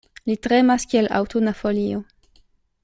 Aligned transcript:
Li 0.29 0.35
tremas 0.45 0.87
kiel 0.93 1.11
aŭtuna 1.19 1.55
folio. 1.61 2.03